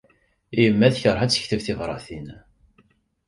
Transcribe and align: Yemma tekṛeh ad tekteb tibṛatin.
Yemma 0.61 0.87
tekṛeh 0.93 1.21
ad 1.23 1.31
tekteb 1.31 1.61
tibṛatin. 1.65 2.27